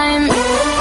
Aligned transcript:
time. 0.00 0.79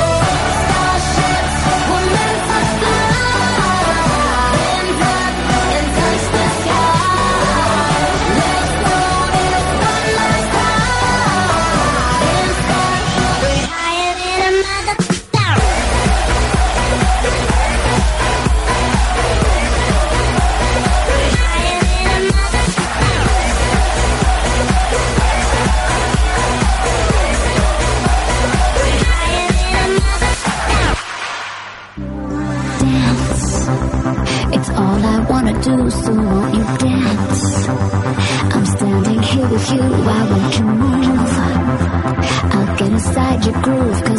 you 39.71 39.81
while 39.81 40.27
we 40.33 40.51
can 40.51 40.67
move. 40.67 41.37
I'll 42.53 42.77
get 42.77 42.91
inside 42.91 43.45
your 43.45 43.61
groove. 43.61 44.18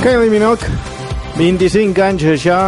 Kylie 0.00 0.30
Minogue, 0.32 0.64
25 1.36 2.00
anys 2.00 2.22
ja 2.40 2.58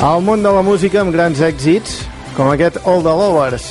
al 0.00 0.22
món 0.24 0.40
de 0.40 0.48
la 0.48 0.62
música 0.64 1.02
amb 1.02 1.12
grans 1.12 1.36
èxits, 1.44 1.98
com 2.32 2.48
aquest 2.48 2.78
All 2.88 3.02
the 3.04 3.12
Lovers. 3.12 3.66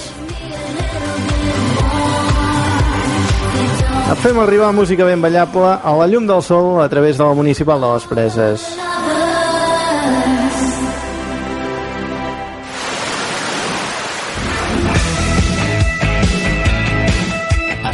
Et 4.12 4.21
fem 4.21 4.38
arribar 4.44 4.69
música 4.77 5.07
ben 5.07 5.18
ballable 5.21 5.71
a 5.81 5.95
la 5.98 6.06
llum 6.12 6.27
del 6.30 6.44
sol 6.45 6.77
a 6.83 6.86
través 6.94 7.18
de 7.18 7.25
la 7.25 7.33
Municipal 7.33 7.81
de 7.81 7.89
les 7.95 8.06
Preses. 8.12 8.68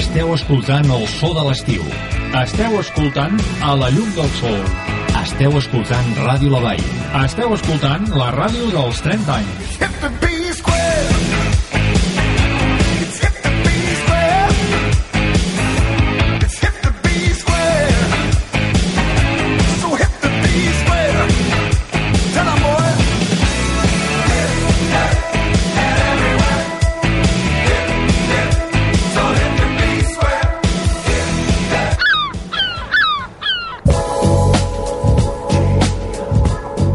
Esteu 0.02 0.36
escoltant 0.36 0.92
el 1.00 1.08
so 1.16 1.32
de 1.32 1.48
l'estiu 1.48 1.88
esteu 2.36 2.74
escoltant 2.82 3.38
A 3.64 3.76
la 3.80 3.88
llum 3.96 4.10
del 4.18 4.28
sol. 4.42 4.58
Esteu 5.22 5.56
escoltant 5.62 6.12
Ràdio 6.20 6.52
La 6.52 6.60
Vall. 6.68 6.84
Esteu 7.24 7.56
escoltant 7.56 8.12
la 8.12 8.28
ràdio 8.36 8.68
dels 8.76 9.04
30 9.08 9.38
anys. 9.40 10.35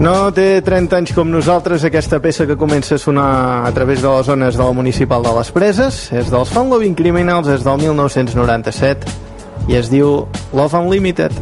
No 0.00 0.30
té 0.32 0.62
30 0.64 0.96
anys 0.96 1.10
com 1.12 1.28
nosaltres 1.28 1.82
aquesta 1.84 2.16
peça 2.24 2.46
que 2.48 2.56
comença 2.56 2.94
a 2.96 2.98
sonar 3.02 3.66
a 3.68 3.72
través 3.76 4.00
de 4.00 4.08
les 4.08 4.30
zones 4.30 4.56
del 4.56 4.72
municipal 4.72 5.20
de 5.22 5.34
les 5.36 5.52
Preses. 5.52 6.00
És 6.16 6.32
dels 6.32 6.48
Fan 6.48 6.72
Loving 6.72 6.96
Criminals, 6.96 7.52
és 7.52 7.66
del 7.68 7.76
1997 7.84 9.12
i 9.68 9.76
es 9.76 9.92
diu 9.92 10.22
Love 10.56 10.80
Unlimited. 10.80 11.36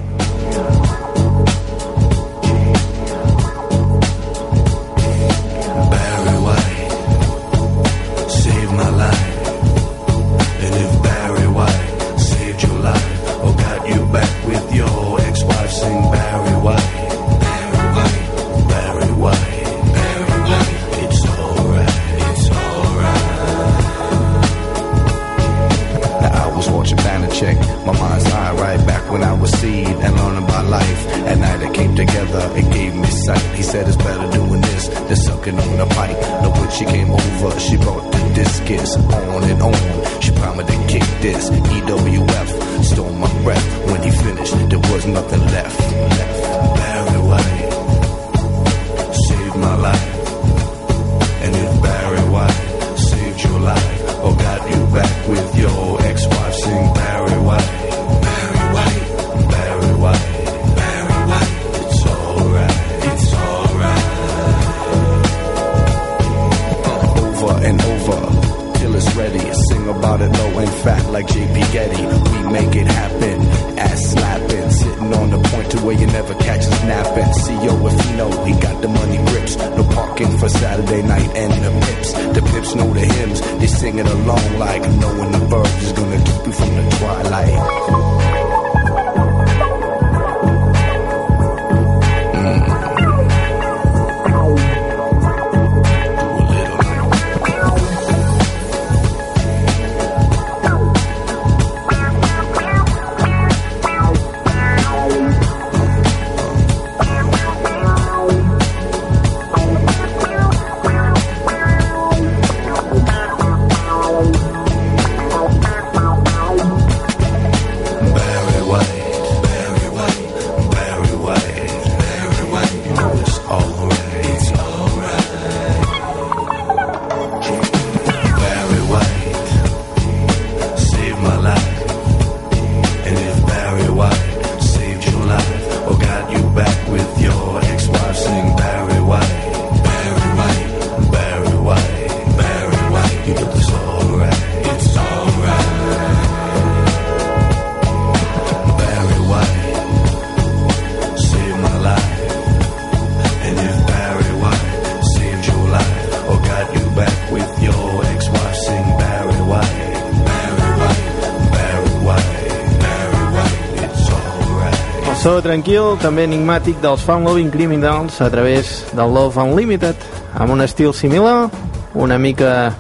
tranquil, 165.49 165.97
també 166.03 166.27
enigmàtic 166.29 166.83
dels 166.83 167.03
Fun 167.07 167.25
loving 167.25 167.49
criminals 167.53 168.21
a 168.21 168.29
través 168.33 168.83
del 168.93 169.15
Love 169.17 169.41
Unlimited, 169.41 170.05
amb 170.37 170.53
un 170.53 170.61
estil 170.65 170.93
similar, 170.93 171.49
una 171.97 172.19
mica 172.21 172.75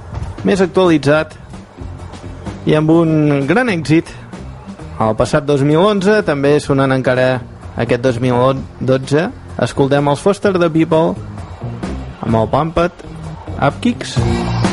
més 0.45 0.61
actualitzat 0.61 1.35
i 2.69 2.77
amb 2.77 2.93
un 2.93 3.47
gran 3.49 3.73
èxit 3.73 4.13
el 5.01 5.17
passat 5.17 5.47
2011, 5.49 6.21
també 6.29 6.57
sonant 6.61 6.93
encara 6.93 7.39
aquest 7.79 8.05
2012, 8.05 9.29
escoltem 9.65 10.13
els 10.13 10.25
Foster 10.25 10.57
the 10.59 10.69
People 10.69 11.15
amb 12.21 12.43
el 12.43 12.51
Pumped 12.53 13.07
Upkicks. 13.59 14.19
Kicks. 14.19 14.68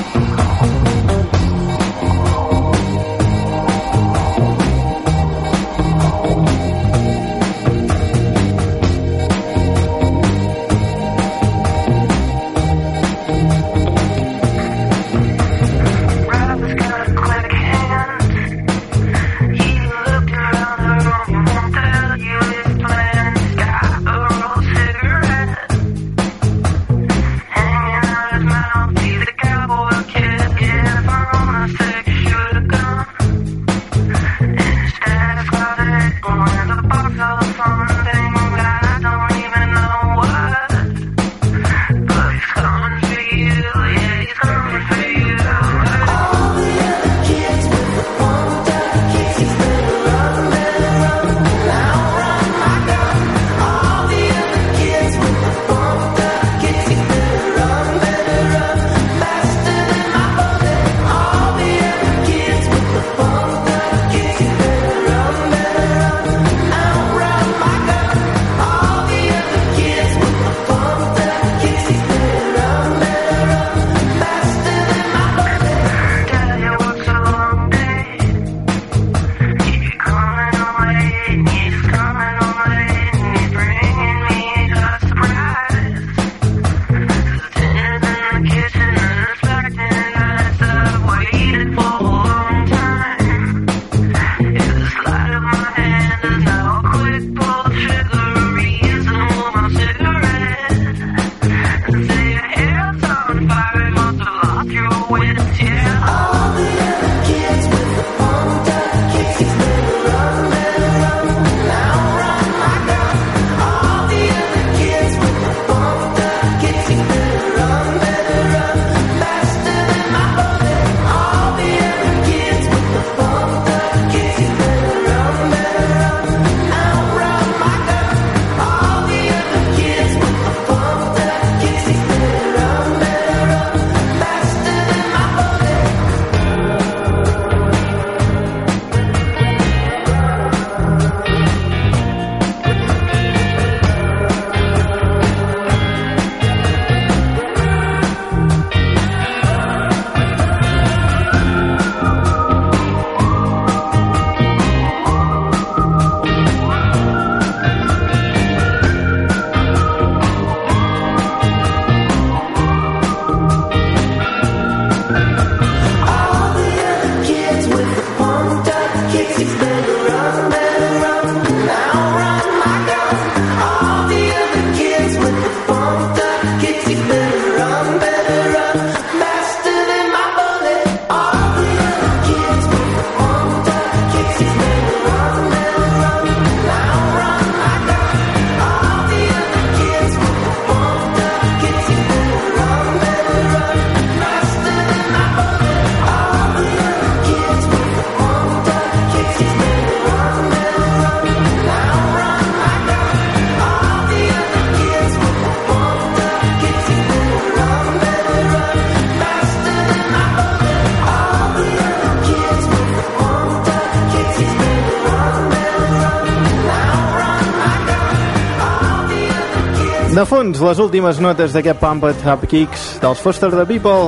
De 220.15 220.23
fons, 220.23 220.61
les 220.63 220.79
últimes 220.79 221.17
notes 221.19 221.51
d'aquest 221.51 221.81
Pump 221.81 222.05
It 222.07 222.21
Up 222.31 222.45
Kicks 222.47 222.83
dels 223.01 223.19
Foster 223.19 223.49
the 223.51 223.65
People. 223.67 224.07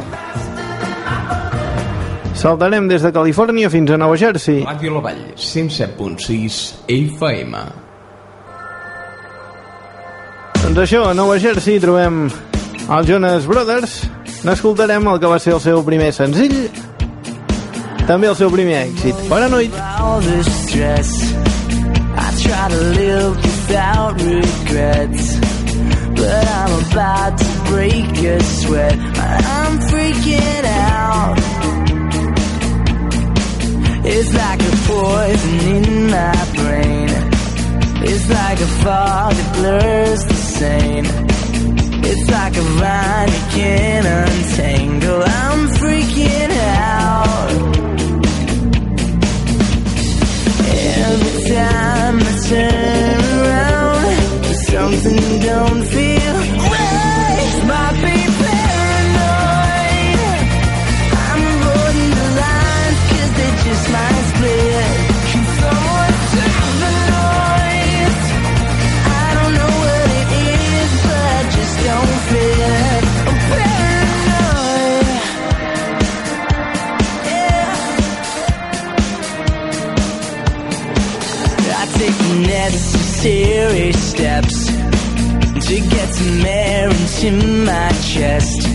Saltarem 2.38 2.86
des 2.88 3.04
de 3.04 3.12
Califòrnia 3.12 3.68
fins 3.68 3.92
a 3.92 3.98
Nova 4.00 4.16
Jersey. 4.16 4.62
Ràdio 4.64 4.94
La 4.96 5.02
Vall, 5.04 5.20
107.6 5.36 6.60
FM. 6.88 7.60
Doncs 10.62 10.80
això, 10.86 11.02
a 11.10 11.18
Nova 11.18 11.36
Jersey 11.44 11.82
trobem 11.84 12.30
els 12.30 13.10
Jonas 13.10 13.50
Brothers. 13.50 13.98
N'escoltarem 14.48 15.12
el 15.12 15.20
que 15.20 15.34
va 15.34 15.42
ser 15.44 15.58
el 15.58 15.60
seu 15.66 15.84
primer 15.84 16.14
senzill, 16.16 16.56
també 18.08 18.32
el 18.32 18.40
seu 18.40 18.54
primer 18.54 18.80
èxit, 18.86 19.28
Paranoid. 19.28 19.76
stress. 20.48 21.12
I 22.16 22.32
try 22.40 22.70
to 22.70 22.82
live 22.96 23.36
without 23.44 24.16
regrets. 24.22 25.47
But 26.17 26.47
I'm 26.59 26.74
about 26.91 27.38
to 27.38 27.50
break 27.69 28.12
a 28.24 28.39
sweat. 28.43 28.97
I'm 28.97 29.79
freaking 29.89 30.63
out. 30.65 31.38
It's 34.09 34.33
like 34.33 34.62
a 34.62 34.75
poison 34.88 35.59
in 35.75 36.09
my 36.09 36.45
brain. 36.55 37.09
It's 38.09 38.29
like 38.29 38.59
a 38.59 38.67
fog 38.83 39.33
that 39.33 39.55
blurs 39.57 40.25
the 40.25 40.33
sane. 40.33 41.05
It's 42.09 42.29
like 42.31 42.55
a 42.55 42.62
vine 42.62 43.27
you 43.27 43.43
can't 43.57 44.07
untangle. 44.07 45.24
I'm 45.24 45.67
freaking 45.79 46.51
out. 46.51 47.51
Every 51.05 51.36
time 51.53 52.15
I 52.21 52.33
turn 52.47 53.19
around, 53.39 53.76
something 54.77 55.39
don't 55.39 55.84
feel 55.96 56.36
right. 56.74 57.53
Might 57.72 57.96
be 58.05 58.17
paranoid. 58.41 60.19
I'm 61.29 61.43
the 61.65 62.27
they 63.38 63.51
just 63.65 63.86
might 63.96 64.24
split. 64.31 64.91
Can 65.29 65.43
someone 65.62 66.15
stop 66.29 66.63
the 66.81 66.91
noise? 67.15 68.25
I 69.19 69.27
don't 69.38 69.53
know 69.60 69.74
what 69.81 70.07
it 70.22 70.29
is, 70.46 70.91
but 71.07 71.25
I 71.38 71.43
just 71.57 71.75
don't 71.88 72.17
fit. 72.29 73.03
I'm 73.29 73.39
paranoid. 73.51 75.10
Yeah. 77.34 77.72
I 81.79 81.84
take 82.00 82.17
the 82.27 82.36
necessary 82.60 83.91
steps 83.93 84.66
to 85.67 85.81
get 85.81 86.09
some 86.13 86.45
air 86.45 86.89
into 86.89 87.31
my 87.65 87.91
chest. 88.12 88.65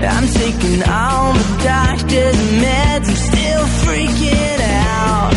I'm 0.00 0.28
taking 0.28 0.80
all 0.88 1.32
the 1.32 1.60
doctor's 1.64 2.40
meds, 2.62 3.08
I'm 3.08 3.20
still 3.30 3.64
freaking 3.82 4.60
out. 4.60 5.32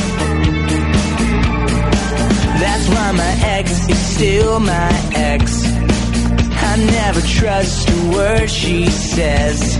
That's 2.62 2.88
why 2.90 3.12
my 3.12 3.34
ex 3.56 3.90
is 3.90 3.98
still 3.98 4.60
my 4.60 4.92
ex. 5.16 5.66
I 5.66 6.76
never 6.78 7.22
trust 7.22 7.90
a 7.90 8.12
word 8.12 8.48
she 8.48 8.86
says. 8.86 9.80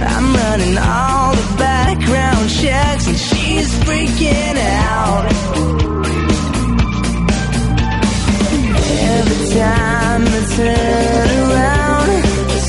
I'm 0.00 0.34
running 0.34 0.78
all 0.78 1.36
the 1.36 1.54
background 1.56 2.50
checks 2.50 3.06
and 3.06 3.16
she's 3.16 3.72
freaking 3.84 4.56
out. 4.58 5.26
Every 9.08 9.45
time 9.58 10.24
I 10.26 10.40
turn 10.56 11.28
around, 11.50 12.24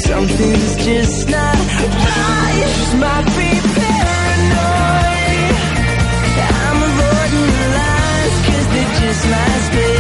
something's 0.08 0.76
just 0.86 1.30
not 1.30 1.58
right. 1.84 2.64
Just 2.64 2.94
might 3.04 3.28
be 3.38 3.50
paranoid. 3.78 5.56
I'm 6.66 6.80
avoiding 6.90 7.52
the 7.60 7.68
lines 7.80 8.38
'cause 8.46 8.68
they 8.74 8.86
just 9.02 9.24
might 9.32 9.62
split. 9.68 9.97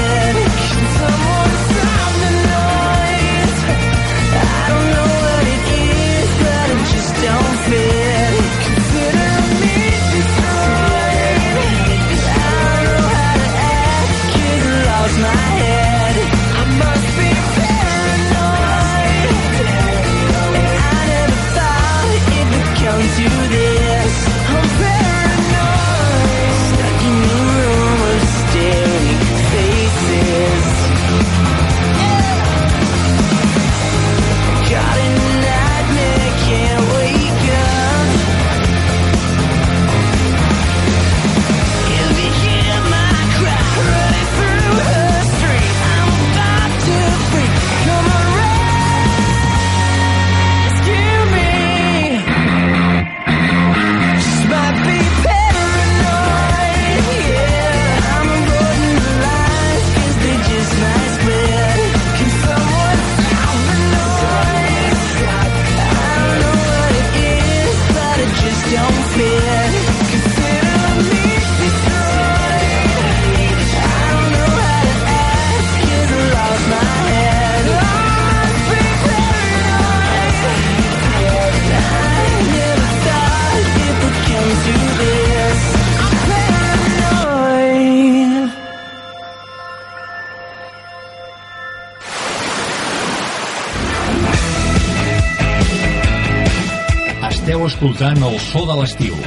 Escoltant 97.77 98.23
el 98.25 98.39
so 98.41 98.63
de 98.65 98.75
l'estiu. 98.79 99.17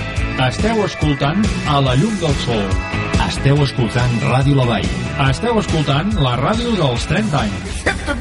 Esteu 0.42 0.80
escoltant 0.82 1.44
a 1.70 1.76
la 1.86 1.94
llum 2.00 2.16
del 2.18 2.34
sol. 2.42 2.64
Esteu 3.28 3.62
escoltant 3.62 4.16
Ràdio 4.24 4.56
La 4.58 4.66
Vall. 4.72 4.88
Esteu 5.28 5.62
escoltant 5.62 6.10
la 6.18 6.34
ràdio 6.40 6.74
dels 6.80 7.06
30 7.12 7.44
anys. 7.44 8.19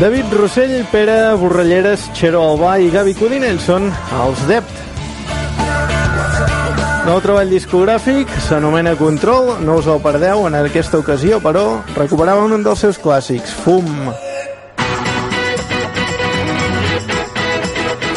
David 0.00 0.32
Rossell, 0.32 0.84
Pere 0.92 1.34
Borrelleres, 1.34 2.04
Xero 2.14 2.38
Albà 2.44 2.76
i 2.78 2.86
Gavi 2.92 3.16
Codinell 3.18 3.58
són 3.58 3.88
els 4.22 4.44
Dept. 4.46 4.76
Nou 7.08 7.18
treball 7.24 7.50
discogràfic, 7.50 8.30
s'anomena 8.46 8.92
Control, 9.00 9.56
no 9.66 9.80
us 9.80 9.88
el 9.90 9.98
perdeu, 10.04 10.44
en 10.46 10.54
aquesta 10.60 11.00
ocasió, 11.02 11.40
però, 11.42 11.80
recuperaven 11.96 12.54
un 12.60 12.62
dels 12.62 12.86
seus 12.86 13.00
clàssics, 13.02 13.56
Fum. 13.64 13.90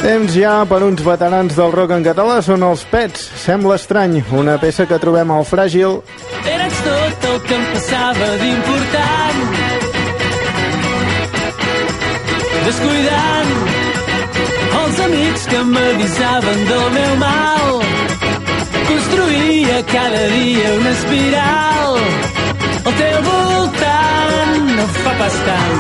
Temps 0.02 0.38
ja 0.38 0.54
per 0.70 0.84
uns 0.86 1.02
veterans 1.06 1.58
del 1.58 1.74
rock 1.74 1.98
en 1.98 2.06
català 2.06 2.40
són 2.46 2.62
els 2.66 2.86
Pets. 2.94 3.26
Sembla 3.42 3.82
estrany, 3.82 4.22
una 4.38 4.60
peça 4.62 4.86
que 4.90 5.02
trobem 5.02 5.34
al 5.34 5.50
Fràgil 5.50 6.02
Eres 6.46 6.80
tot 6.86 7.30
el 7.34 7.42
que 7.46 7.58
em 7.58 7.68
passava 7.74 8.32
d'important. 8.42 9.31
Descuidant 12.66 13.52
els 14.82 15.00
amics 15.06 15.46
que 15.52 15.62
m'avisaven 15.72 16.60
del 16.70 16.86
meu 16.98 17.16
mal. 17.22 17.82
Construïa 18.90 19.80
cada 19.94 20.24
dia 20.36 20.74
una 20.80 20.92
espiral. 20.98 22.00
Al 22.86 22.94
teu 23.02 23.18
voltant 23.30 24.72
no 24.78 24.88
fa 25.02 25.14
pas 25.24 25.40
tant. 25.50 25.80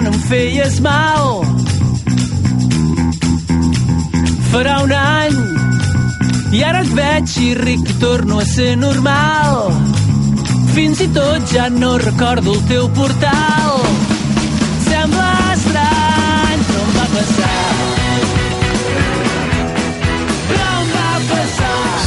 No 0.00 0.10
em 0.12 0.20
feies 0.28 0.78
mal 0.80 1.42
farà 4.52 4.76
un 4.84 4.92
any 4.96 5.36
i 6.56 6.62
ara 6.68 6.80
et 6.84 6.92
veig 6.96 7.34
i 7.42 7.48
ric 7.58 7.90
i 7.94 7.96
torno 8.00 8.38
a 8.40 8.46
ser 8.48 8.70
normal 8.80 9.68
fins 10.72 11.02
i 11.04 11.08
tot 11.16 11.52
ja 11.52 11.68
no 11.74 11.92
recordo 12.00 12.54
el 12.56 12.62
teu 12.70 12.88
portal 12.96 13.84
sembla 14.86 15.28
estrany 15.56 16.64
però 16.70 16.86
em 16.86 16.96
va 16.96 17.06
passar 17.18 17.60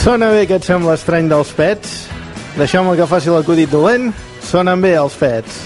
Sona 0.02 0.30
bé 0.34 0.44
que 0.46 0.58
et 0.62 0.66
sembla 0.66 0.94
estrany 0.98 1.30
dels 1.30 1.54
Pets? 1.58 1.96
Deixeu-me 2.60 2.94
que 2.96 3.08
faci 3.10 3.34
l'acudit 3.34 3.72
dolent. 3.74 4.12
Sonen 4.46 4.84
bé 4.86 4.94
els 5.02 5.18
Pets. 5.18 5.65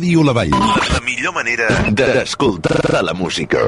Ràdio 0.00 0.22
La 0.24 0.32
Vall. 0.32 0.52
La 0.94 1.00
millor 1.04 1.34
manera 1.36 1.66
d'escoltar 1.92 3.02
la 3.04 3.12
música. 3.12 3.60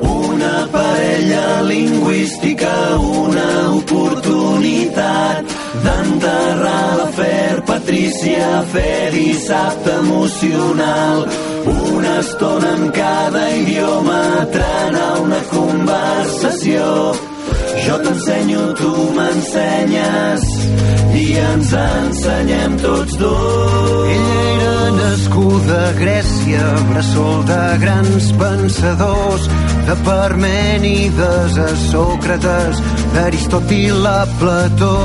Una 0.00 0.64
parella 0.72 1.60
lingüística, 1.60 2.72
una 2.96 3.50
oportunitat 3.76 5.52
d'enterrar 5.84 6.86
l'afer 7.02 7.60
Patrícia, 7.68 8.64
fer 8.72 9.12
dissabte 9.12 9.92
emocional. 10.00 11.28
Una 11.92 12.18
estona 12.24 12.72
en 12.80 12.90
cada 12.96 13.46
idioma, 13.60 14.20
trenar 14.56 15.14
una 15.20 15.44
conversació. 15.52 16.92
Jo 17.86 17.98
t'ensenyo, 18.02 18.62
tu 18.74 18.92
m'ensenyes. 19.16 20.44
i 21.16 21.24
ens 21.40 21.72
ensenyem 21.72 22.76
tots 22.82 23.16
dos. 23.20 24.08
Ella 24.14 24.40
era 24.52 24.90
nascuda 24.96 25.78
a 25.88 25.92
Grècia, 26.00 26.66
bressol 26.90 27.44
de 27.48 27.62
grans 27.82 28.26
pensadors, 28.40 29.48
de 29.86 29.96
Parmènides 30.04 31.58
a 31.62 31.68
Sòcrates, 31.86 32.82
d'Aristòtil 33.14 34.06
a 34.06 34.26
Plató. 34.40 34.98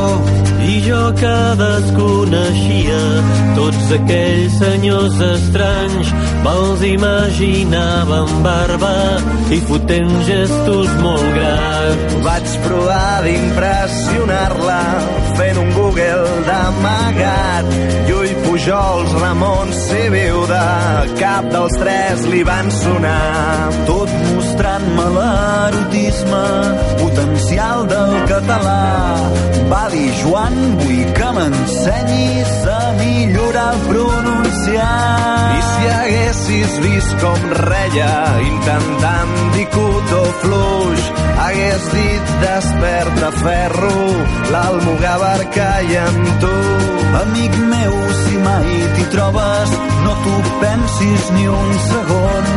I 0.62 0.76
jo 0.86 1.02
que 1.18 1.38
desconeixia 1.62 3.00
tots 3.58 3.96
aquells 3.98 4.58
senyors 4.62 5.18
estranys, 5.32 6.12
me'ls 6.46 6.86
imaginava 6.92 8.22
amb 8.26 8.46
barba 8.46 8.96
i 9.52 9.62
fotent 9.70 10.14
gestos 10.28 10.92
molt 11.02 11.30
grans. 11.38 12.20
Vaig 12.28 12.52
provar 12.72 13.24
d'impressionar-la 13.26 14.82
fent 15.38 15.60
un 15.60 15.72
Google 15.76 16.28
d'amagat. 16.48 17.72
Llull 18.08 18.21
Pujols, 18.62 19.12
Ramon 19.18 19.72
Sibiu 19.74 20.44
de 20.46 20.66
cap 21.18 21.46
dels 21.50 21.74
tres 21.82 22.26
li 22.30 22.44
van 22.46 22.68
sonar. 22.70 23.72
Tot 23.88 24.12
mostrant-me 24.28 25.06
l'erotisme 25.16 26.42
potencial 27.00 27.88
del 27.90 28.14
català. 28.30 28.84
Va 29.72 29.82
dir 29.90 30.12
Joan, 30.20 30.60
vull 30.78 31.02
que 31.18 31.32
m'ensenyis 31.40 32.54
a 32.76 32.84
millorar 33.00 33.74
pronunciar. 33.88 34.94
I 35.58 35.66
si 35.72 35.90
haguessis 35.96 36.78
vist 36.86 37.18
com 37.24 37.52
reia 37.64 38.14
intentant 38.46 39.36
dir 39.58 39.66
cotó 39.74 40.22
fluix, 40.44 41.10
hagués 41.48 41.90
dit 41.98 42.38
desperta 42.46 43.34
ferro, 43.42 43.98
l'almogàver 44.54 45.40
caia 45.58 46.06
amb 46.14 46.36
tu. 46.46 46.58
Amic 47.22 47.58
meu, 47.74 47.96
si 48.22 48.38
mai 48.52 48.88
t'hi 48.96 49.06
trobes, 49.14 49.72
no 50.06 50.14
t'ho 50.24 50.36
pensis 50.62 51.24
ni 51.36 51.48
un 51.48 51.72
segon 51.88 52.50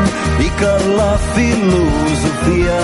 i 0.47 0.49
que 0.61 0.73
la 0.99 1.13
filosofia 1.33 2.81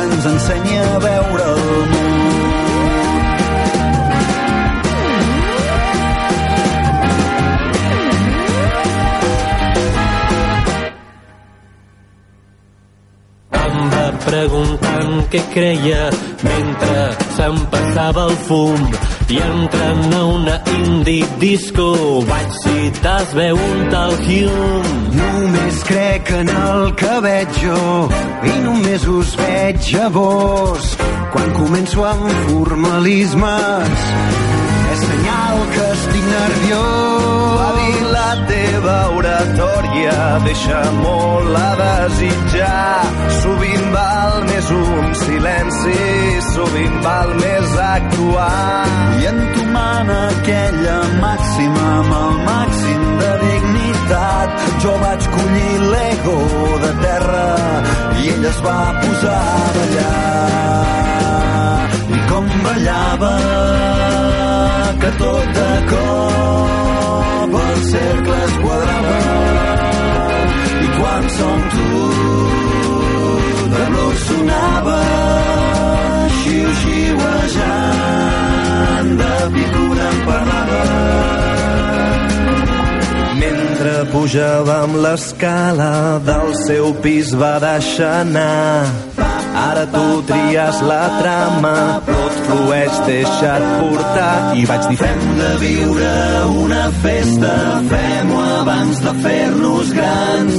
ens 0.00 0.28
ensenya 0.34 0.82
a 0.94 0.98
veure 1.08 1.48
el 1.54 1.66
món. 1.92 2.14
Preguntant 14.26 15.12
què 15.30 15.40
creia 15.52 16.08
mentre 16.42 17.04
se'm 17.36 17.60
passava 17.72 18.24
el 18.26 18.34
fum 18.48 18.82
i 19.28 19.38
entrant 19.42 20.12
a 20.14 20.24
una 20.24 20.56
indie 20.76 21.26
disco 21.40 21.86
vaig 22.28 22.50
citar 22.62 23.16
es 23.24 23.32
veu 23.34 23.58
un 23.58 23.80
tal 23.90 24.12
Hume. 24.22 24.92
Només 25.16 25.80
crec 25.88 26.30
en 26.36 26.50
el 26.50 26.92
que 27.00 27.14
veig 27.24 27.58
jo 27.58 27.80
i 28.46 28.54
només 28.66 29.06
us 29.10 29.32
veig 29.40 29.88
a 29.98 30.08
vos. 30.14 30.92
Quan 31.32 31.50
començo 31.58 32.04
amb 32.06 32.30
formalismes 32.52 34.06
és 34.92 35.02
senyal 35.02 35.64
que 35.74 35.88
estic 35.96 36.30
nerviós. 36.30 37.58
Va 37.58 37.70
dir 37.80 38.06
la 38.12 38.30
teva 38.52 38.96
oratòria 39.18 40.16
deixa 40.46 40.84
molt 41.00 41.60
a 41.64 41.68
desitjar. 41.82 43.02
Sovint 43.42 43.90
val 43.96 44.38
més 44.52 44.72
un 44.78 45.12
silenci, 45.24 46.00
sovint 46.52 47.02
val 47.02 47.36
més 47.42 47.76
actuar. 47.90 49.05
I 49.26 49.28
entomant 49.28 50.10
aquella 50.14 50.98
màxima 51.18 51.86
amb 51.92 52.12
el 52.16 52.36
màxim 52.48 53.00
de 53.20 53.30
dignitat, 53.40 54.60
jo 54.84 54.92
vaig 55.00 55.26
collir 55.32 55.80
l'ego 55.92 56.36
de 56.84 56.92
terra 57.00 57.48
i 58.20 58.28
ell 58.34 58.46
es 58.52 58.60
va 58.66 58.76
posar 59.00 59.40
a 59.64 59.66
ballar. 59.78 60.62
I 62.14 62.22
com 62.30 62.46
ballava, 62.68 63.34
que 65.02 65.10
tot 65.24 65.52
de 65.58 65.68
cop 65.90 67.60
el 67.64 67.76
cercle 67.90 68.40
es 68.46 68.56
quadrava. 68.62 69.20
I 70.86 70.88
quan 71.00 71.30
som 71.42 71.70
tu 71.76 71.86
de 73.74 73.86
blues 73.90 74.28
sonava 74.30 75.25
xiu-xiuejant 79.46 79.50
de 79.50 79.50
picura 79.50 80.08
em 80.12 80.20
parlava 80.24 80.82
Mentre 83.38 84.04
pujàvem 84.12 84.96
l'escala 85.02 86.20
del 86.24 86.54
seu 86.66 86.94
pis 87.02 87.34
va 87.34 87.58
deixar 87.60 88.22
anar. 88.22 88.86
Ara 89.56 89.86
tu 89.86 90.22
tries 90.28 90.80
la 90.82 91.04
trama, 91.20 92.02
et 92.08 92.38
flueix, 92.46 92.94
deixa't 93.06 93.66
portar. 93.80 94.56
i 94.56 94.64
vaig 94.68 94.88
dir 94.88 94.98
fem 95.00 95.22
de 95.38 95.50
viure 95.62 96.14
una 96.64 96.84
festa 97.02 97.52
fem-ho 97.92 98.40
abans 98.60 99.00
de 99.04 99.12
fer-nos 99.24 99.92
grans 99.92 100.56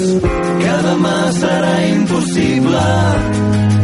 que 0.61 0.75
demà 0.87 1.17
serà 1.41 1.75
impossible 1.89 2.85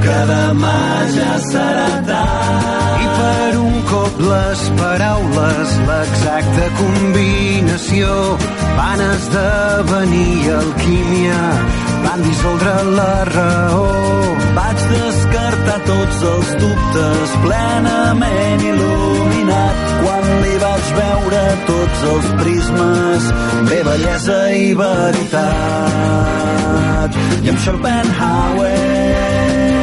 que 0.04 0.20
demà 0.34 0.80
ja 1.18 1.34
serà 1.52 1.90
tard 2.10 3.04
I 3.04 3.08
per 3.18 3.52
un 3.66 3.76
cop 3.90 3.93
les 4.20 4.70
paraules, 4.78 5.70
l'exacta 5.88 6.68
combinació, 6.78 8.38
van 8.78 9.00
esdevenir 9.08 10.52
alquímia, 10.58 11.40
van 12.06 12.20
dissoldre 12.28 12.76
la 12.98 13.16
raó. 13.32 13.88
Vaig 14.54 14.80
descartar 14.92 15.80
tots 15.88 16.18
els 16.34 16.50
dubtes 16.62 17.28
plenament 17.46 18.62
il·luminat. 18.70 19.76
Quan 20.04 20.24
li 20.44 20.56
vaig 20.66 20.86
veure 21.00 21.42
tots 21.72 22.00
els 22.14 22.28
prismes 22.44 23.22
bé 23.72 23.80
bellesa 23.90 24.40
i 24.54 24.56
veritat. 24.84 25.42
I 27.44 27.46
amb 27.50 27.60
Schopenhauer 27.66 29.83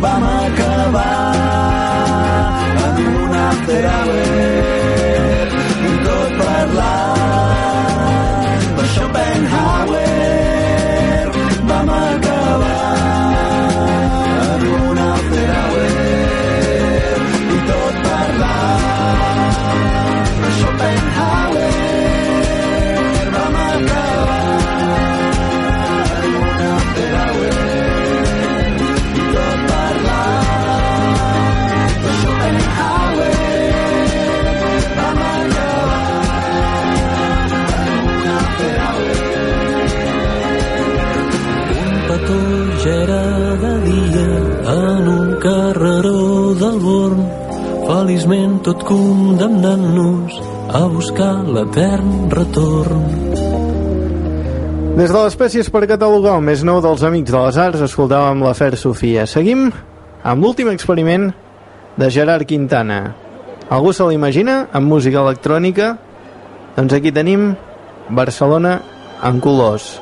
vam 0.00 0.22
acabar 0.22 1.34
en 2.84 2.96
un 3.20 3.32
after 3.48 3.84
hour 3.94 4.14
i 5.90 5.94
tot 6.04 6.30
parlant 6.40 7.18
de 8.76 8.84
Schopenhauer 8.94 10.27
l'etern 51.58 52.30
retorn 52.30 53.06
Des 54.98 55.10
de 55.10 55.18
l'Espècies 55.18 55.68
per 55.74 55.88
catalogar 55.90 56.36
el 56.38 56.44
més 56.46 56.62
nou 56.66 56.78
dels 56.82 57.02
Amics 57.06 57.32
de 57.34 57.38
les 57.38 57.58
Arts, 57.58 57.82
escoltàvem 57.86 58.42
l'afer 58.42 58.72
Sofia. 58.78 59.26
Seguim 59.30 59.68
amb 60.22 60.42
l'últim 60.42 60.70
experiment 60.72 61.28
de 61.98 62.10
Gerard 62.14 62.46
Quintana. 62.50 62.98
Algú 63.70 63.94
se 63.94 64.06
l'imagina 64.06 64.56
amb 64.72 64.90
música 64.90 65.22
electrònica? 65.22 65.92
Doncs 66.76 66.98
aquí 66.98 67.14
tenim 67.14 67.52
Barcelona 68.10 68.80
en 69.22 69.38
colors. 69.42 69.96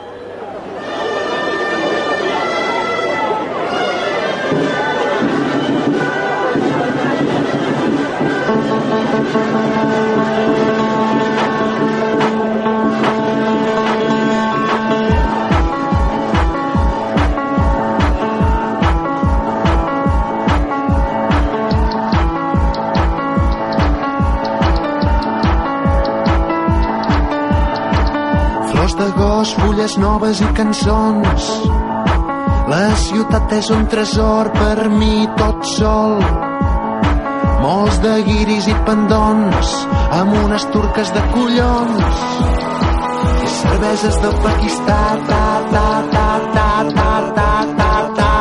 Noves 30.36 30.40
i 30.40 30.54
cançons. 30.56 31.46
La 32.68 32.94
ciutat 32.96 33.52
és 33.52 33.70
un 33.70 33.86
tresor 33.88 34.50
per 34.52 34.88
mi 34.90 35.26
tot 35.36 35.64
sol. 35.64 36.20
Molts 37.62 38.00
de 38.02 38.22
guiris 38.26 38.66
i 38.68 38.74
pendons 38.86 39.72
amb 40.12 40.34
unes 40.44 40.66
turques 40.72 41.12
de 41.12 41.22
collons. 41.32 42.20
I 43.46 43.48
cerveses 43.62 44.18
del 44.22 44.36
Pakistà, 44.42 45.00
ta, 45.28 45.46
ta, 45.70 45.86
ta, 46.12 46.28
ta, 46.52 46.68
ta, 46.92 47.10
ta, 47.38 47.50
ta, 47.78 47.92
ta. 48.18 48.34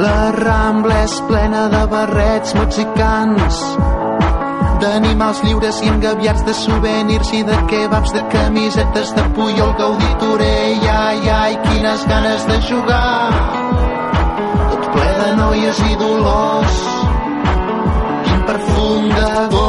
La 0.00 0.30
Rambla 0.32 1.02
és 1.04 1.20
plena 1.28 1.68
de 1.68 1.86
barrets 1.92 2.54
mexicans 2.56 3.64
d'animals 4.80 5.42
lliures 5.44 5.80
i 5.84 5.90
engaviats 5.92 6.42
de 6.46 6.54
souvenirs 6.56 7.32
i 7.36 7.42
de 7.44 7.58
kebabs, 7.70 8.12
de 8.16 8.22
camisetes 8.32 9.12
de 9.16 9.24
Puyol, 9.36 9.72
Gaudí, 9.78 10.10
Torell, 10.22 10.88
ai, 10.94 11.30
ai, 11.36 11.56
quines 11.68 12.04
ganes 12.08 12.46
de 12.48 12.58
jugar. 12.68 13.30
Tot 14.72 14.90
ple 14.96 15.08
de 15.22 15.30
noies 15.44 15.86
i 15.90 15.96
dolors, 16.04 16.82
quin 18.26 18.46
perfum 18.52 19.10
d'agost. 19.16 19.59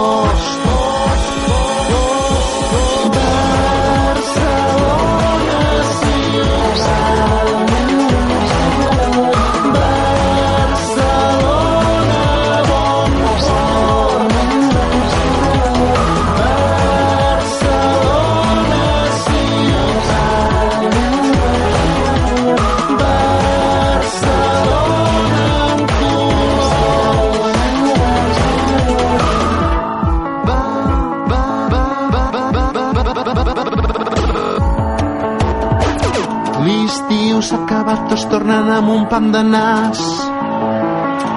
Tornen 38.42 38.70
amb 38.74 38.90
un 38.90 39.04
pam 39.06 39.28
de 39.32 39.42
nas. 39.46 40.00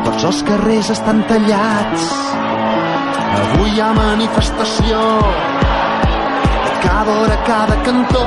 Tots 0.07 0.23
els 0.29 0.39
carrers 0.49 0.89
estan 0.95 1.21
tallats. 1.29 2.07
Avui 3.41 3.75
hi 3.75 3.83
ha 3.83 3.91
manifestació. 3.99 5.03
A 6.71 6.73
cada 6.87 7.19
hora, 7.19 7.37
a 7.37 7.45
cada 7.51 7.77
cantó. 7.89 8.25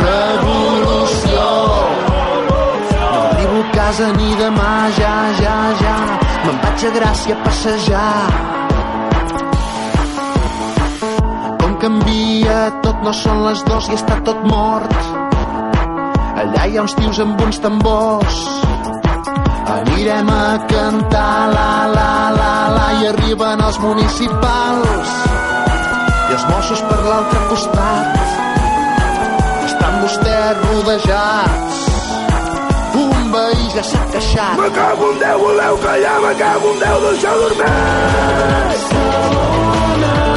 Revolució. 0.00 1.44
No 2.94 3.12
arribo 3.20 3.60
a 3.60 3.70
casa 3.76 4.10
ni 4.16 4.32
demà, 4.40 4.72
ja, 5.02 5.14
ja, 5.44 5.60
ja. 5.84 5.96
Me'n 6.46 6.60
vaig 6.64 6.88
a 6.88 6.96
Gràcia 6.96 7.36
a 7.36 7.42
passejar. 7.44 8.26
Com 11.60 11.80
canvia 11.84 12.60
tot, 12.80 13.02
no 13.04 13.12
són 13.24 13.44
les 13.50 13.66
dos 13.68 13.92
i 13.92 13.98
està 14.00 14.22
tot 14.24 14.46
mort. 14.48 15.27
Allà 16.38 16.66
hi 16.70 16.76
ha 16.78 16.82
uns 16.84 16.94
tios 16.94 17.18
amb 17.24 17.40
uns 17.42 17.58
tambors. 17.58 18.36
Anirem 19.74 20.28
a 20.30 20.44
cantar 20.70 21.48
la 21.54 21.70
la 21.94 22.10
la 22.36 22.52
la 22.74 22.84
i 23.00 23.08
arriben 23.08 23.64
els 23.68 23.78
municipals 23.82 25.10
i 26.28 26.36
els 26.36 26.44
Mossos 26.52 26.84
per 26.90 27.00
l'altre 27.08 27.42
costat. 27.50 28.06
Estan 29.66 29.98
vostès 30.04 30.62
rodejats. 30.68 31.82
Un 33.02 33.34
veí 33.34 33.68
ja 33.74 33.84
s'ha 33.90 34.06
queixat. 34.14 34.56
Me 34.62 34.70
cago 34.78 35.10
en 35.10 35.20
Déu, 35.24 35.38
voleu 35.42 35.82
callar, 35.88 36.16
me 36.28 36.32
cago 36.44 36.72
en 36.72 36.78
Déu, 36.86 36.96
deixeu 37.08 37.36
dormir! 37.44 38.78
Tros 39.98 40.27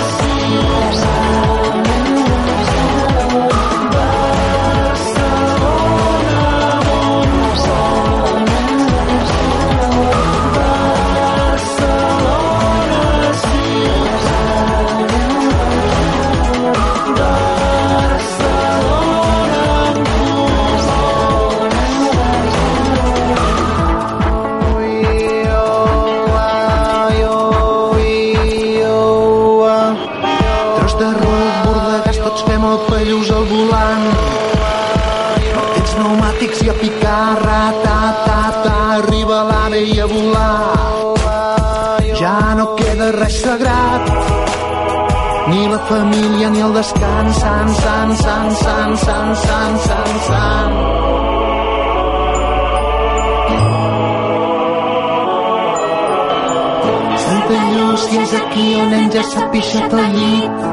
aquí 58.51 58.75
on 58.75 58.93
hem 58.93 59.07
ja 59.13 59.23
s'ha 59.23 59.43
pixat 59.51 59.93
al 59.93 60.07
llit. 60.15 60.63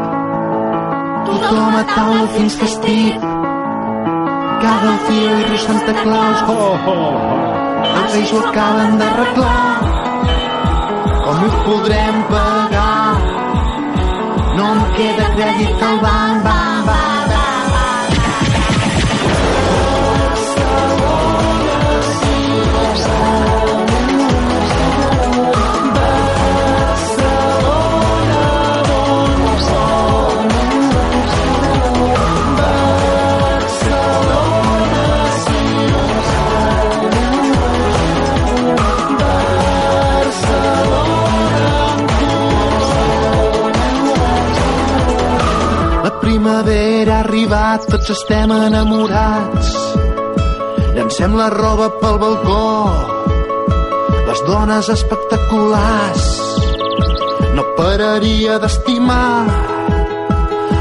Tothom 1.26 1.74
a 1.80 1.84
taula 1.94 2.26
fins 2.34 2.54
que 2.58 2.66
estic. 2.70 3.26
Caga 4.62 4.88
el 4.92 4.98
tio 5.06 5.36
i 5.38 5.44
riu 5.48 5.60
Santa 5.64 5.94
Claus. 6.02 6.38
Oh, 6.54 6.58
oh, 6.66 6.88
oh. 6.94 7.12
Els 7.98 8.14
reis 8.16 8.32
ho 8.34 8.40
acaben 8.50 8.98
d'arreglar. 9.00 9.66
Com 11.24 11.44
ho 11.46 11.50
podrem 11.66 12.22
pagar? 12.32 13.10
No 14.56 14.70
em 14.74 14.82
queda 14.96 15.26
crèdit 15.36 15.86
al 15.90 16.00
banc, 16.06 16.42
banc, 16.48 16.57
arribat, 47.48 47.86
tots 47.88 48.10
estem 48.10 48.50
enamorats. 48.52 49.68
Llancem 50.96 51.36
la 51.36 51.48
roba 51.50 51.88
pel 52.00 52.18
balcó, 52.20 52.90
les 54.28 54.42
dones 54.44 54.88
espectaculars. 54.88 56.26
No 57.56 57.64
pararia 57.76 58.58
d'estimar, 58.58 59.46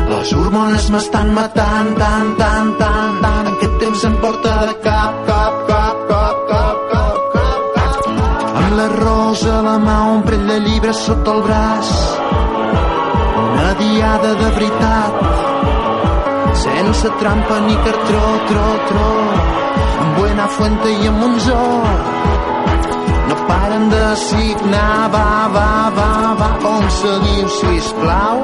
les 0.10 0.34
hormones 0.34 0.90
m'estan 0.92 1.32
matant, 1.34 1.96
tant, 1.98 2.36
tant, 2.38 2.76
tant, 2.82 3.16
tant. 3.22 3.48
Aquest 3.54 3.80
temps 3.80 4.04
em 4.04 4.20
porta 4.20 4.54
de 4.68 4.76
cap, 4.84 5.24
cap, 5.30 5.64
cap, 5.72 6.04
cap, 6.12 6.44
cap, 6.52 6.78
cap, 6.92 7.18
cap, 7.34 7.62
cap. 7.78 8.62
Amb 8.66 8.78
la 8.82 8.90
rosa 8.98 9.60
a 9.60 9.64
la 9.72 9.78
mà, 9.80 9.98
un 10.18 10.22
parell 10.28 10.48
de 10.52 10.60
llibres 10.68 11.04
sota 11.08 11.38
el 11.38 11.44
braç. 11.48 11.96
Una 13.48 13.74
diada 13.80 14.36
de 14.36 14.56
veritat, 14.60 15.37
sense 16.94 17.10
trampa 17.20 17.60
ni 17.60 17.76
cartró, 17.76 18.26
tro, 18.48 18.68
tro, 18.88 19.08
amb 20.00 20.18
Buena 20.18 20.48
Fuente 20.48 20.90
i 20.90 21.08
amb 21.08 21.20
Monzó. 21.20 21.66
No 23.28 23.36
paren 23.48 23.90
de 23.90 24.16
signar, 24.16 25.10
va, 25.12 25.50
va, 25.56 25.92
va, 25.98 26.10
va, 26.40 26.76
se 27.00 27.14
diu, 27.26 27.50
sisplau. 27.60 28.44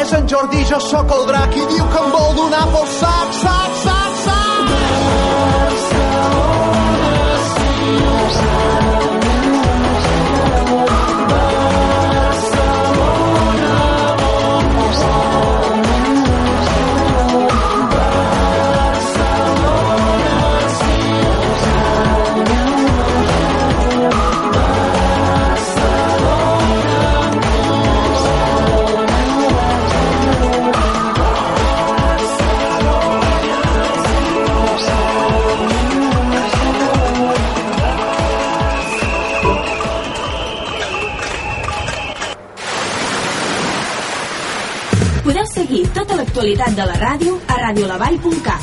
És 0.00 0.12
en 0.16 0.28
Jordi, 0.28 0.64
jo 0.70 0.80
sóc 0.80 1.12
el 1.18 1.26
drac 1.28 1.56
i 1.56 1.66
diu 1.74 1.84
que 1.92 2.04
em 2.04 2.10
vol 2.16 2.34
donar 2.40 2.64
pel 2.72 2.88
sac, 2.96 3.36
sac, 3.42 3.57
radiolavall.cat. 47.68 48.62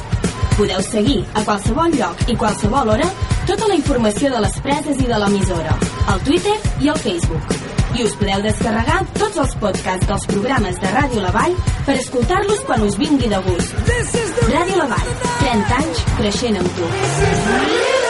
Podeu 0.58 0.82
seguir 0.82 1.22
a 1.36 1.44
qualsevol 1.46 1.94
lloc 2.00 2.22
i 2.32 2.36
qualsevol 2.40 2.94
hora 2.96 3.08
tota 3.46 3.68
la 3.70 3.76
informació 3.78 4.32
de 4.34 4.42
les 4.46 4.56
preses 4.66 5.02
i 5.04 5.10
de 5.10 5.20
l'emissora, 5.22 5.76
al 6.14 6.24
Twitter 6.26 6.56
i 6.82 6.90
al 6.90 6.98
Facebook. 7.04 7.54
I 7.96 8.04
us 8.04 8.16
podeu 8.20 8.42
descarregar 8.44 9.04
tots 9.20 9.38
els 9.44 9.54
podcasts 9.62 10.10
dels 10.10 10.26
programes 10.32 10.80
de 10.82 10.96
Ràdio 10.96 11.22
La 11.24 11.36
Vall 11.36 11.54
per 11.86 12.00
escoltar-los 12.00 12.66
quan 12.68 12.88
us 12.88 12.98
vingui 13.00 13.30
de 13.32 13.44
gust. 13.46 13.78
Ràdio 14.50 14.82
La 14.82 14.90
Vall, 14.96 15.14
30 15.44 15.80
anys 15.84 16.04
creixent 16.18 16.60
amb 16.64 16.76
tu. 16.80 18.05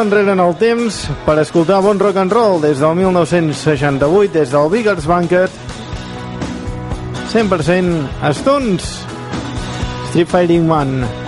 Enrere 0.00 0.32
en 0.32 0.40
el 0.40 0.54
temps 0.56 0.96
per 1.26 1.36
escoltar 1.42 1.80
bon 1.84 1.98
rock 2.00 2.16
and 2.22 2.32
roll 2.32 2.60
des 2.62 2.80
del 2.80 2.94
1968, 2.96 4.32
des 4.32 4.52
del 4.52 4.70
Biggers 4.72 5.06
Banquet. 5.06 5.50
100% 7.30 8.34
Stones. 8.40 8.92
Street 10.10 10.28
Fighting 10.28 10.66
Man. 10.68 11.19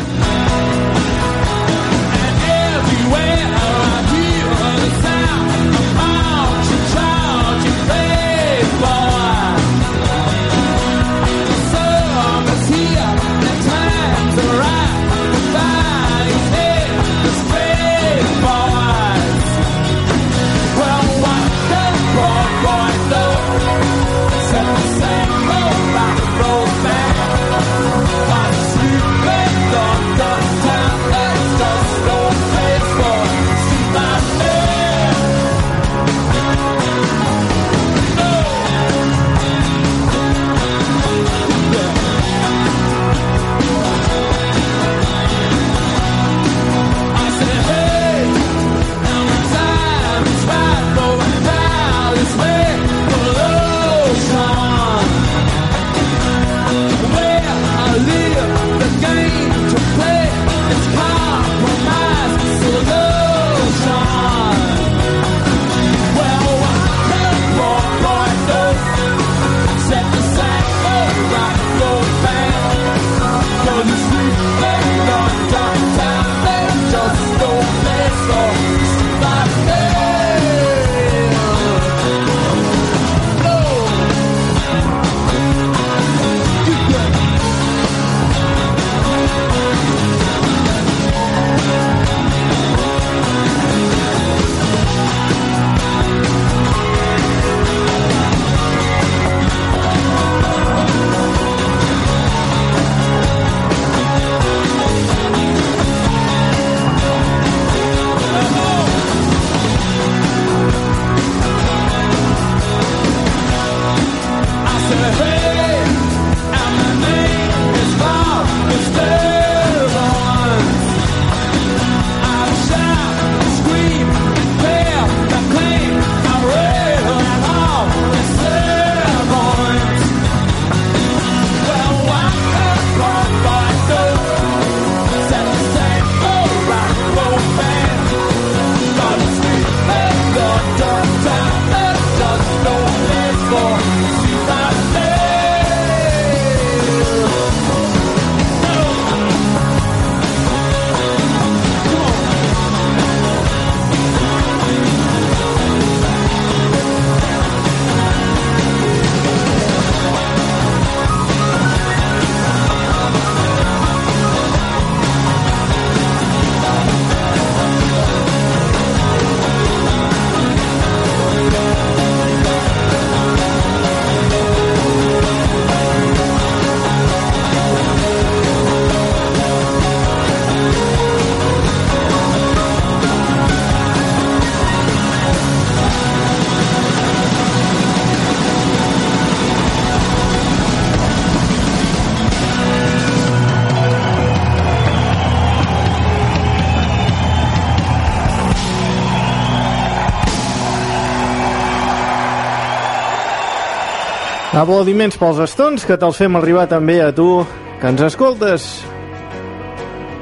Aplaudiments 204.63 205.17
pels 205.19 205.41
estons 205.43 205.83
que 205.83 205.97
te'ls 205.99 206.21
fem 206.23 206.37
arribar 206.39 206.69
també 206.71 207.01
a 207.03 207.09
tu, 207.17 207.43
que 207.81 207.91
ens 207.91 208.05
escoltes. 208.07 208.69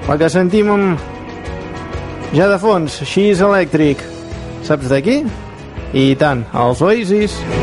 La 0.08 0.16
que 0.16 0.30
sentim 0.32 0.72
amb... 0.72 1.08
ja 2.32 2.48
de 2.48 2.56
fons, 2.62 3.02
She's 3.04 3.44
Electric. 3.44 4.00
Saps 4.64 4.88
de 4.88 5.02
qui? 5.04 5.22
I 5.92 6.14
tant, 6.16 6.46
els 6.56 6.80
Oasis. 6.80 7.36
She's 7.36 7.59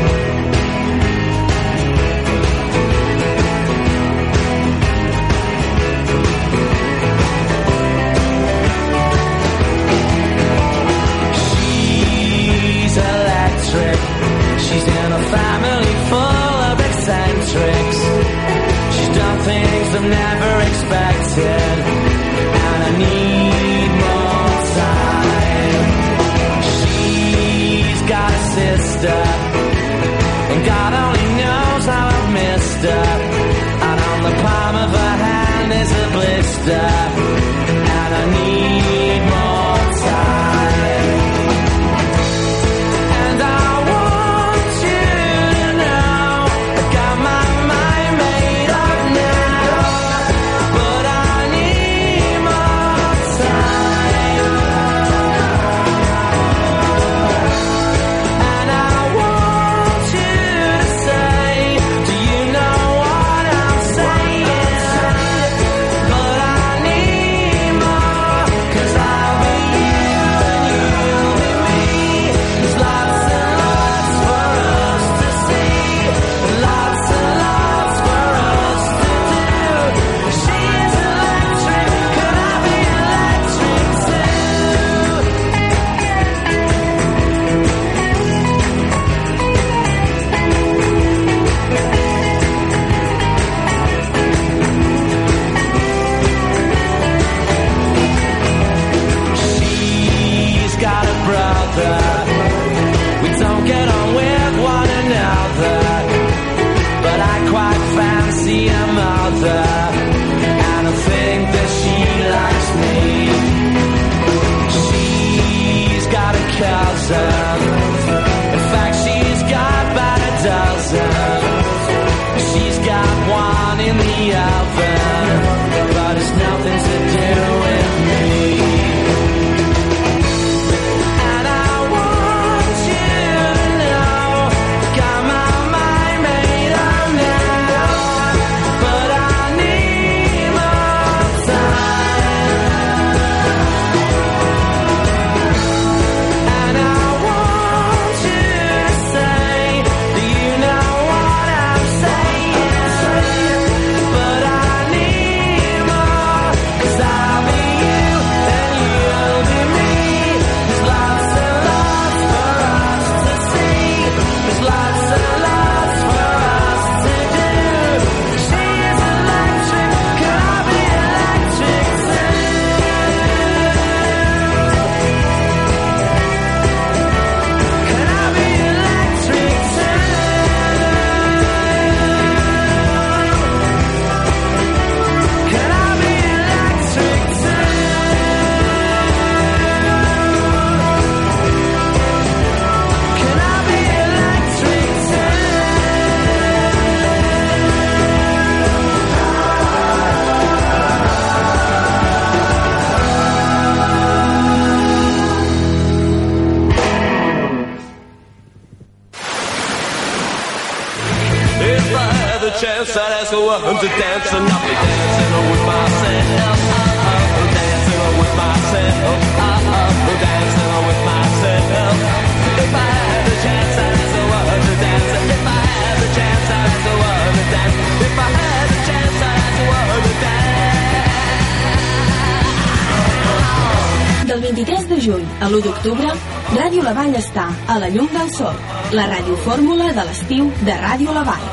d'octubre, 235.78 236.10
Ràdio 236.56 236.82
La 236.82 236.92
Vall 236.96 237.14
està 237.14 237.44
a 237.70 237.76
la 237.78 237.88
llum 237.92 238.08
del 238.10 238.30
sol, 238.34 238.54
la 238.96 239.04
radiofórmula 239.06 239.92
de 239.94 240.04
l'estiu 240.08 240.48
de 240.66 240.74
Ràdio 240.74 241.14
La 241.14 241.22
Vall. 241.28 241.44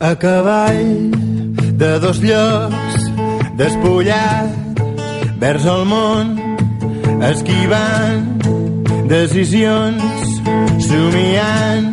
A 0.00 0.12
cavall 0.20 0.90
de 1.80 1.92
dos 2.04 2.20
llocs, 2.20 3.06
despullat 3.56 4.82
vers 5.40 5.64
el 5.64 5.86
món, 5.88 6.34
esquivant 7.30 8.28
decisions, 9.08 10.34
somiant 10.88 11.88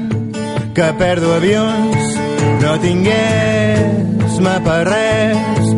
que 0.75 0.89
perdo 0.99 1.31
avions, 1.37 2.11
no 2.63 2.75
tingués-me 2.83 4.57
per 4.67 4.81
res, 4.91 5.71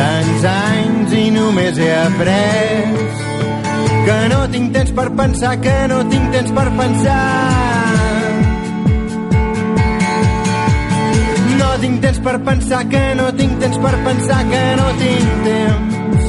tants 0.00 0.50
anys 0.56 0.91
només 1.32 1.78
he 1.78 1.90
après 1.94 2.92
que 4.04 4.28
no 4.28 4.40
tinc 4.50 4.72
temps 4.72 4.92
per 4.92 5.08
pensar, 5.16 5.52
que 5.60 5.74
no 5.88 5.98
tinc 6.10 6.32
temps 6.32 6.52
per 6.56 6.68
pensar. 6.78 7.20
No 11.60 11.68
tinc 11.82 12.00
temps 12.02 12.20
per 12.26 12.36
pensar, 12.48 12.82
que 12.94 13.04
no 13.20 13.28
tinc 13.38 13.58
temps 13.60 13.78
per 13.84 13.94
pensar, 14.08 14.40
que 14.50 14.64
no 14.80 14.88
tinc 15.02 15.28
temps. 15.46 16.24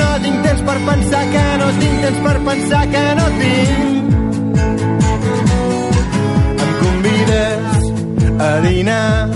No 0.00 0.10
tinc 0.26 0.42
temps 0.48 0.62
per 0.68 0.78
pensar, 0.90 1.24
que 1.32 1.46
no 1.62 1.70
tinc 1.80 2.04
temps 2.04 2.20
per 2.28 2.36
pensar, 2.50 2.84
que 2.92 3.06
no 3.20 3.26
tinc. 3.40 4.14
Em 6.66 6.72
convides 6.84 7.90
a 8.50 8.52
dinar 8.68 9.35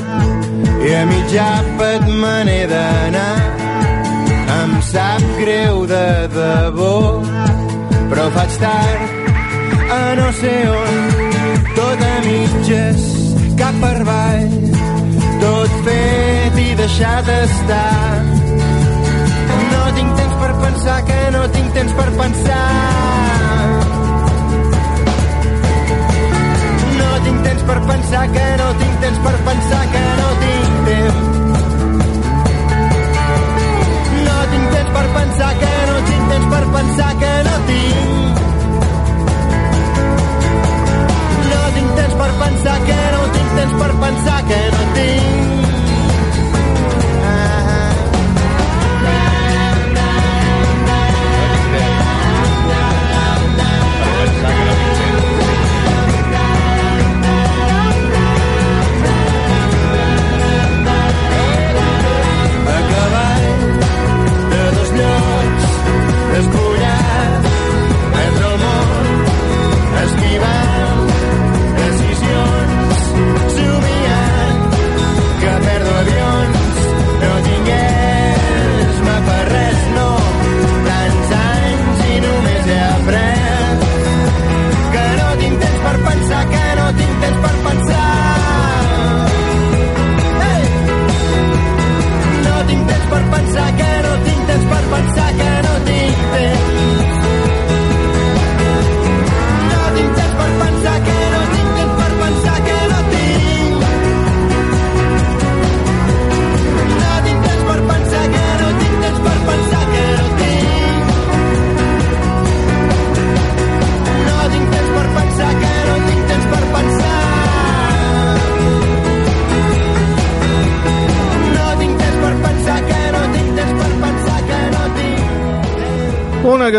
i 0.91 0.95
a 0.95 1.05
mig 1.07 1.33
àpat 1.39 2.07
me 2.21 2.37
n'he 2.47 2.61
d'anar. 2.71 3.39
Em 4.59 4.73
sap 4.83 5.23
greu 5.39 5.85
de 5.87 6.07
debò, 6.35 6.95
però 8.11 8.25
faig 8.37 8.57
tard 8.63 9.21
a 9.99 10.01
no 10.19 10.27
sé 10.41 10.55
on, 10.81 10.97
tot 11.77 12.03
a 12.09 12.17
mitges, 12.27 13.07
cap 13.61 13.79
per 13.85 13.95
avall, 14.03 14.57
tot 15.45 15.79
fet 15.87 16.59
i 16.65 16.69
deixat 16.83 17.31
estar. 17.37 18.19
No 19.71 19.83
tinc 19.99 20.11
temps 20.21 20.37
per 20.43 20.53
pensar, 20.65 20.99
que 21.13 21.23
no 21.37 21.47
tinc 21.57 21.73
temps 21.79 21.97
per 22.01 22.11
pensar. 22.19 22.67
No 26.99 27.11
tinc 27.25 27.43
temps 27.49 27.67
per 27.71 27.81
pensar, 27.95 28.29
que 28.37 28.47
no 28.63 28.71
tinc 28.85 29.03
temps 29.07 29.27
per 29.29 29.37
pensar, 29.51 29.85
que 29.95 30.07
no 30.23 30.31
temps 30.91 31.31
no 34.27 34.37
tinc 34.53 34.67
temps 34.75 34.91
per 34.97 35.07
pensar 35.17 35.51
que 35.63 35.73
no 35.91 35.97
tinc 36.11 36.29
temps 36.33 36.49
per 36.55 36.65
pensar 36.77 37.11
que 37.23 37.33
no 37.49 37.57
tinc. 37.71 38.45
No 41.51 41.63
tinc 41.79 41.91
temps 42.01 42.15
per 42.23 42.31
pensar 42.45 42.79
que 42.91 43.03
no 43.17 43.27
tinc 43.37 43.59
temps 43.59 43.75
per 43.83 43.93
pensar 44.07 44.39
que 44.53 44.63
no 44.77 44.87
tinc. 45.01 45.70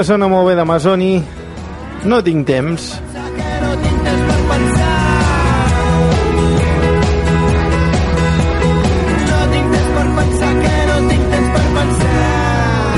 Sona 0.08 0.30
molt 0.32 0.48
bé 0.48 0.54
d'Amazoni, 0.56 1.14
no 2.08 2.18
tinc 2.24 2.46
temps. 2.48 2.86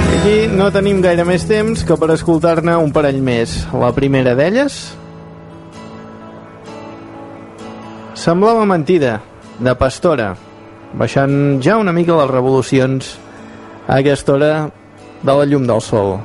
I 0.05 0.19
aquí 0.19 0.35
no 0.53 0.69
tenim 0.75 1.01
gaire 1.01 1.25
més 1.25 1.47
temps 1.49 1.81
que 1.81 1.97
per 1.97 2.11
escoltar-ne 2.13 2.77
un 2.77 2.93
parell 2.93 3.17
més. 3.25 3.55
La 3.73 3.89
primera 3.97 4.35
d'elles... 4.37 4.77
Semblava 8.23 8.63
mentida, 8.69 9.17
de 9.59 9.73
Pastora, 9.75 10.35
baixant 10.93 11.57
ja 11.65 11.79
una 11.81 11.91
mica 11.91 12.15
les 12.21 12.29
revolucions 12.29 13.17
a 13.87 13.97
aquesta 13.97 14.37
hora 14.37 14.53
de 15.23 15.33
la 15.41 15.49
llum 15.49 15.65
del 15.67 15.81
sol. 15.81 16.19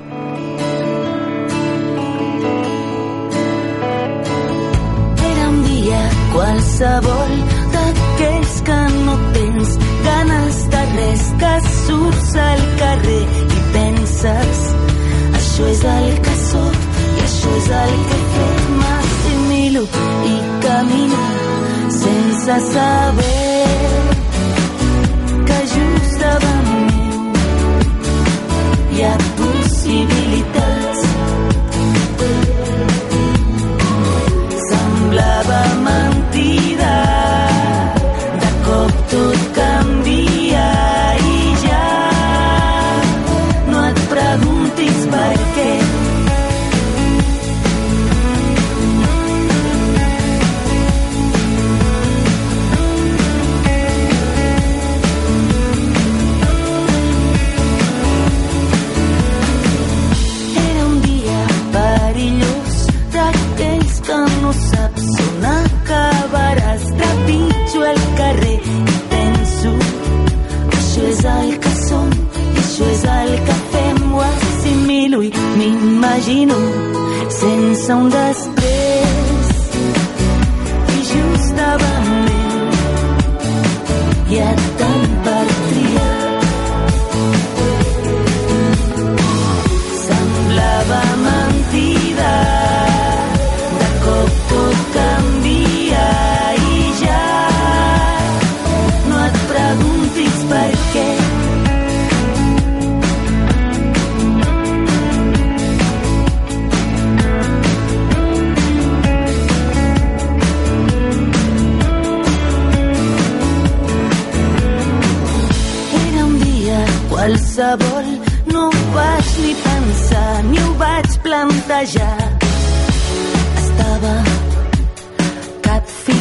Qualsevol 6.79 7.33
d'aquells 7.73 8.61
que 8.67 8.79
no 9.05 9.15
tens 9.35 9.71
ganes 10.05 10.59
de 10.75 10.83
res, 10.95 11.25
que 11.41 11.55
surts 11.67 12.37
al 12.45 12.63
carrer 12.79 13.23
i 13.57 13.65
penses 13.75 14.63
això 15.41 15.67
és 15.73 15.83
el 15.97 16.09
que 16.23 16.37
sóc 16.45 16.79
i 17.01 17.27
això 17.27 17.57
és 17.63 17.69
el 17.83 17.99
que 18.13 18.21
he 18.21 18.31
fet. 18.37 18.73
M'assimilo 18.79 19.85
i 20.33 20.39
camino 20.63 21.23
sense 21.99 22.65
saber 22.73 23.48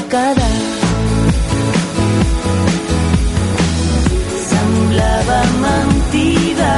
capficada. 0.08 0.48
Semblava 4.50 5.40
mentida, 5.64 6.74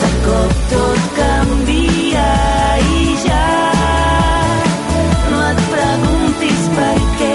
de 0.00 0.10
cop 0.24 0.52
tot 0.70 1.00
canvia 1.18 2.30
i 2.78 3.16
ja 3.26 3.48
no 5.30 5.42
et 5.50 5.62
preguntis 5.74 6.62
per 6.78 6.96
què. 7.18 7.34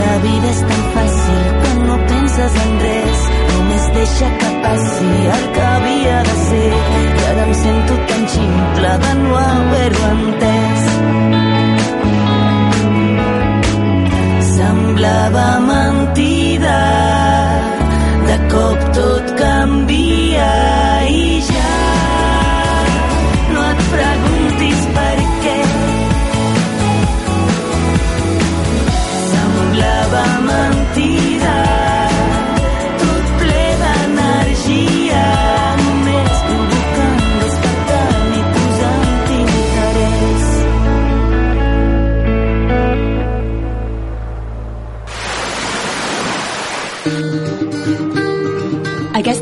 La 0.00 0.14
vida 0.26 0.52
és 0.54 0.62
tan 0.70 0.84
fàcil 0.96 1.42
que 1.62 1.74
no 1.86 1.98
penses 2.12 2.60
en 2.64 2.78
res, 2.84 3.26
només 3.54 3.90
deixa 4.00 4.34
que 4.42 4.52
passi 4.66 5.14
el 5.38 5.48
que 5.54 5.66
havia 5.72 6.22
de 6.30 6.36
ser. 6.48 6.68
I 6.98 7.26
ara 7.30 7.48
em 7.48 7.54
sento 7.64 8.02
tan 8.10 8.28
ximple 8.34 8.94
de 9.06 9.14
no 9.22 9.38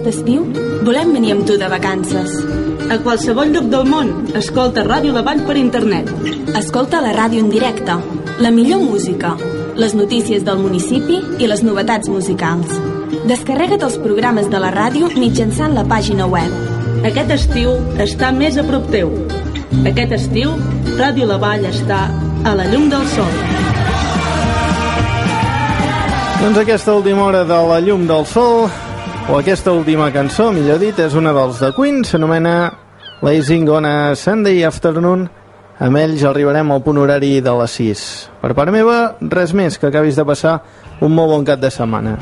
Aquest 0.07 0.20
estiu 0.20 0.44
volem 0.86 1.09
venir 1.16 1.32
amb 1.34 1.42
tu 1.48 1.57
de 1.59 1.66
vacances. 1.66 2.34
A 2.94 2.96
qualsevol 3.02 3.48
lloc 3.50 3.64
del 3.72 3.88
món, 3.90 4.12
escolta 4.38 4.84
Ràdio 4.86 5.11
La 5.16 5.24
Vall 5.26 5.40
per 5.48 5.57
internet. 5.59 6.12
Escolta 6.61 7.00
la 7.02 7.11
ràdio 7.16 7.42
en 7.42 7.48
directe, 7.50 7.96
la 8.38 8.52
millor 8.54 8.84
música, 8.84 9.32
les 9.74 9.96
notícies 9.98 10.46
del 10.46 10.62
municipi 10.62 11.18
i 11.42 11.50
les 11.50 11.64
novetats 11.66 12.07
musicals. 12.07 12.70
Descarrega't 13.26 13.82
els 13.82 13.98
programes 13.98 14.46
de 14.46 14.62
la 14.62 14.70
ràdio 14.70 15.11
mitjançant 15.18 15.74
la 15.74 15.82
pàgina 15.90 16.30
web. 16.30 16.54
Aquest 17.02 17.34
estiu 17.40 17.74
està 17.98 18.30
més 18.30 18.62
a 18.62 18.68
prop 18.70 18.86
teu. 18.94 19.11
Aquest 19.82 20.14
estiu, 20.20 20.54
Ràdio 21.02 21.26
La 21.26 21.42
Vall 21.42 21.66
està 21.66 22.04
a 22.46 22.54
la 22.54 22.70
llum 22.70 22.86
del 22.94 23.11
sol. 23.18 23.38
Doncs 26.46 26.62
aquesta 26.62 26.94
última 26.94 27.26
hora 27.26 27.42
de 27.42 27.64
la 27.74 27.82
llum 27.82 28.07
del 28.07 28.22
sol, 28.30 28.68
o 29.28 29.38
aquesta 29.38 29.72
última 29.72 30.12
cançó, 30.12 30.52
millor 30.52 30.78
dit, 30.78 30.98
és 31.02 31.14
una 31.18 31.32
dels 31.34 31.58
de 31.62 31.72
Queen, 31.74 32.04
s'anomena 32.06 32.54
Blazing 33.20 33.68
on 33.72 33.88
a 33.88 34.14
Sunday 34.14 34.62
Afternoon. 34.64 35.26
Amb 35.82 36.00
ells 36.00 36.22
arribarem 36.24 36.70
al 36.72 36.82
punt 36.84 37.02
horari 37.02 37.40
de 37.44 37.52
les 37.58 37.76
6. 37.80 38.06
Per 38.40 38.54
part 38.56 38.72
meva, 38.72 39.16
res 39.20 39.52
més, 39.52 39.76
que 39.76 39.90
acabis 39.90 40.16
de 40.16 40.24
passar 40.24 40.60
un 41.00 41.12
molt 41.12 41.34
bon 41.34 41.44
cap 41.44 41.60
de 41.60 41.72
setmana. 41.74 42.16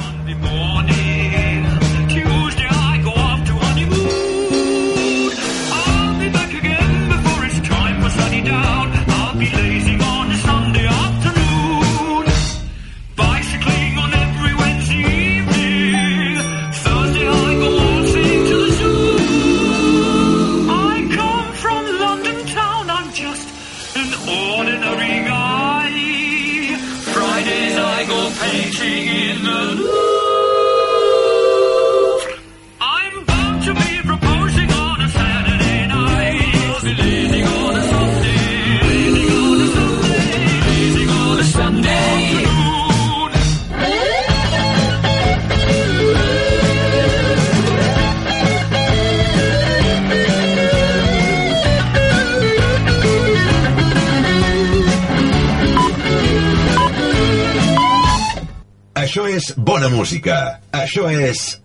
Bona 59.57 59.89
música. 59.89 60.61
Això 60.73 61.11
és... 61.11 61.61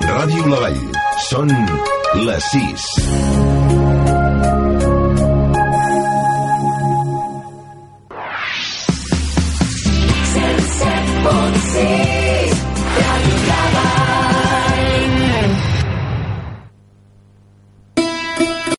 Ràdio 0.00 0.50
La 0.50 0.60
Vall. 0.66 0.82
Són 1.30 1.54
les 2.26 2.52
6. 2.52 3.49